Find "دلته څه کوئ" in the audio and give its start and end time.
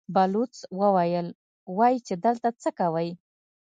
2.25-3.09